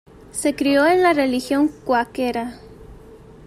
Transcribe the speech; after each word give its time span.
Se 0.31 0.55
crio 0.55 0.87
en 0.87 1.03
la 1.03 1.13
religión 1.13 1.67
cuáquera. 1.85 2.57